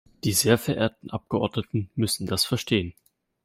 Die 0.23 0.33
sehr 0.33 0.57
verehrten 0.57 1.11
Abgeordneten 1.11 1.91
müssen 1.93 2.25
das 2.25 2.43
verstehen. 2.43 2.95